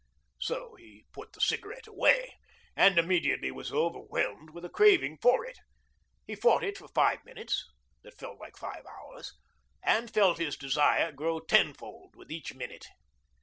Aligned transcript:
So 0.39 0.73
he 0.79 1.05
put 1.11 1.33
the 1.33 1.41
cigarette 1.41 1.85
away, 1.85 2.33
and 2.75 2.97
immediately 2.97 3.51
was 3.51 3.71
overwhelmed 3.71 4.49
with 4.49 4.65
a 4.65 4.69
craving 4.69 5.19
for 5.21 5.45
it. 5.45 5.59
He 6.25 6.33
fought 6.33 6.63
it 6.63 6.75
for 6.79 6.87
five 6.87 7.23
minutes 7.23 7.63
that 8.01 8.17
felt 8.17 8.39
like 8.39 8.57
five 8.57 8.83
hours, 8.87 9.35
and 9.83 10.09
felt 10.11 10.39
his 10.39 10.57
desire 10.57 11.11
grow 11.11 11.39
tenfold 11.39 12.15
with 12.15 12.31
each 12.31 12.55
minute. 12.55 12.87